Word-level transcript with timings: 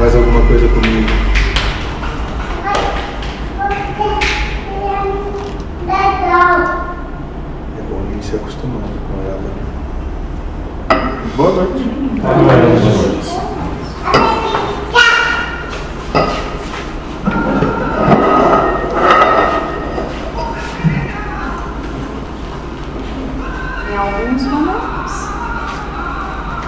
Mais 0.00 0.16
alguma 0.16 0.40
coisa 0.46 0.66
comigo? 0.66 1.10
É 7.76 7.82
bom 7.82 8.00
a 8.00 8.12
gente 8.14 8.24
se 8.24 8.34
acostumar 8.36 8.80
com 8.80 9.20
ela. 9.28 9.50
Boa 11.36 11.52
noite. 11.52 11.84
Boa 12.18 12.34
noite. 12.34 13.40
Em 23.90 23.96
alguns 23.98 24.42
momentos, 24.44 25.14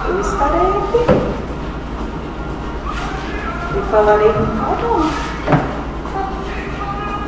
eu 0.07 0.21
estarei 0.21 0.67
aqui 0.67 1.42
e 3.75 3.81
falarei 3.91 4.31
com 4.33 4.41
um. 4.41 5.09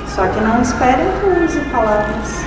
Só 0.07 0.27
que 0.27 0.39
não 0.39 0.61
esperem 0.61 1.11
que 1.19 1.25
eu 1.25 1.43
use 1.43 1.59
palavras. 1.71 2.45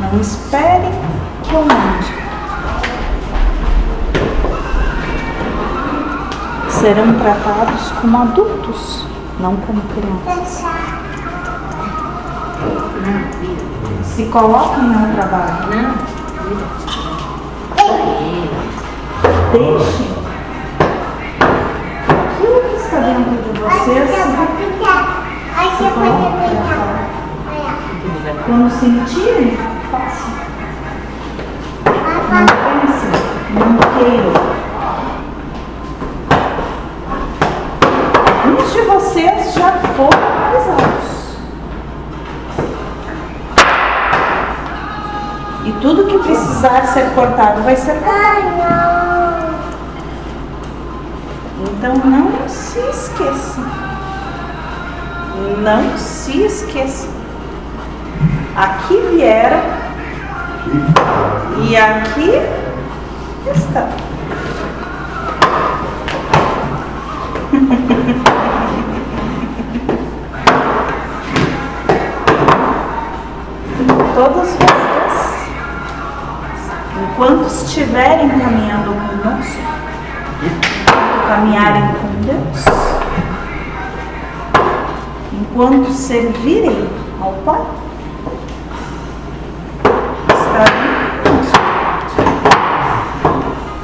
Não 0.00 0.20
esperem 0.20 0.92
que 1.42 1.54
eu 1.54 1.60
mande. 1.60 2.14
Serão 6.70 7.14
tratados 7.14 7.90
como 8.00 8.22
adultos, 8.22 9.06
não 9.40 9.56
como 9.56 9.80
crianças. 9.82 10.64
Se 14.04 14.24
coloquem 14.26 14.84
no 14.84 15.14
trabalho. 15.14 15.68
Não, 15.70 17.03
Deixem 19.54 20.10
aquilo 22.10 22.60
que 22.60 22.74
está 22.74 22.98
dentro 22.98 23.36
de 23.40 23.60
vocês. 23.60 24.10
Quando 28.46 28.68
sentirem, 28.68 29.56
façam. 29.92 30.32
Não 32.32 32.46
pensem, 32.64 33.14
não 33.54 33.70
queiram. 33.94 34.34
Alguns 38.42 38.72
de 38.72 38.80
vocês 38.80 39.54
já 39.54 39.70
foram 39.96 40.24
avisados. 40.48 41.14
E 45.64 45.72
tudo 45.80 46.08
que 46.08 46.18
precisar 46.18 46.86
ser 46.86 47.10
cortado 47.14 47.62
vai 47.62 47.76
ser 47.76 48.00
cortado. 48.00 49.03
Então 51.60 51.94
não 51.94 52.48
se 52.48 52.80
esqueçam. 52.80 53.64
Não 55.62 55.96
se 55.96 56.42
esqueçam. 56.42 57.10
Aqui 58.56 58.96
vieram 59.12 59.62
e 61.68 61.76
aqui 61.76 62.30
estão. 63.54 63.88
Todos 74.14 74.48
vocês, 74.48 75.48
enquanto 77.02 77.46
estiverem 77.46 78.28
caminhando 78.28 78.94
conosco, 79.08 79.63
caminharem 81.34 81.82
com 81.94 82.06
Deus, 82.22 82.64
enquanto 85.32 85.90
servirem 85.90 86.88
ao 87.20 87.32
Pai, 87.44 87.60
estarão 90.28 90.94
conosco. 91.24 91.58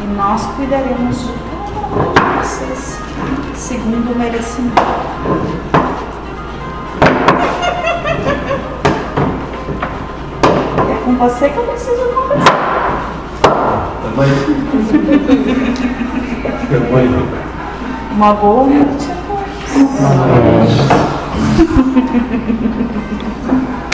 E 0.01 0.05
nós 0.17 0.47
cuidaremos 0.55 1.27
de 1.27 1.33
cada 1.33 1.81
um 1.91 2.13
de 2.13 2.21
vocês, 2.39 3.01
segundo 3.57 4.13
o 4.13 4.17
merecimento. 4.17 4.83
É 10.89 10.95
com 11.05 11.17
você 11.17 11.49
que 11.49 11.57
eu 11.57 11.65
preciso 11.65 12.05
conversar. 12.15 12.61
Mãe. 14.17 14.31
Mãe. 16.93 17.50
Могу. 18.17 18.69